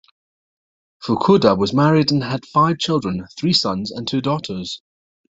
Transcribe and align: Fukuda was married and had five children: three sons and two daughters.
Fukuda 1.03 1.55
was 1.55 1.75
married 1.75 2.11
and 2.11 2.23
had 2.23 2.43
five 2.47 2.79
children: 2.79 3.27
three 3.37 3.53
sons 3.53 3.91
and 3.91 4.07
two 4.07 4.19
daughters. 4.19 4.81